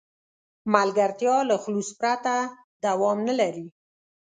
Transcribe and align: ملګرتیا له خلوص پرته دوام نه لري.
ملګرتیا 0.73 1.35
له 1.49 1.55
خلوص 1.63 1.89
پرته 2.01 2.33
دوام 2.83 3.17
نه 3.27 3.33
لري. 3.39 3.65